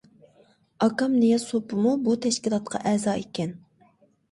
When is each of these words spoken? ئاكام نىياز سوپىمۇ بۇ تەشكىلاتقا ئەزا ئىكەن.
ئاكام 0.85 1.13
نىياز 1.17 1.45
سوپىمۇ 1.51 1.93
بۇ 2.09 2.17
تەشكىلاتقا 2.25 2.85
ئەزا 2.95 3.17
ئىكەن. 3.23 3.57